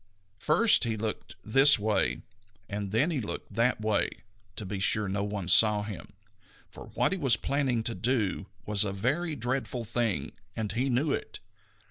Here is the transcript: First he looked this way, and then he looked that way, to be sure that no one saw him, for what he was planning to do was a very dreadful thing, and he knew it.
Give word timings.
First 0.39 0.83
he 0.83 0.97
looked 0.97 1.35
this 1.43 1.77
way, 1.77 2.23
and 2.67 2.91
then 2.91 3.11
he 3.11 3.21
looked 3.21 3.53
that 3.53 3.79
way, 3.81 4.09
to 4.55 4.65
be 4.65 4.79
sure 4.79 5.05
that 5.05 5.13
no 5.13 5.23
one 5.23 5.47
saw 5.47 5.83
him, 5.83 6.13
for 6.71 6.85
what 6.95 7.11
he 7.11 7.19
was 7.19 7.37
planning 7.37 7.83
to 7.83 7.93
do 7.93 8.47
was 8.65 8.83
a 8.83 8.93
very 8.93 9.35
dreadful 9.35 9.83
thing, 9.83 10.31
and 10.55 10.71
he 10.71 10.89
knew 10.89 11.11
it. 11.11 11.39